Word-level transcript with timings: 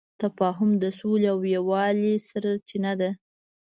تفاهم 0.21 0.69
د 0.83 0.85
سولې 0.99 1.27
او 1.33 1.39
یووالي 1.55 2.13
سرچینه 2.27 2.93
ده. 2.99 3.09